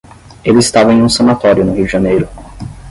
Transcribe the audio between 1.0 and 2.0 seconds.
um sanatório no Rio de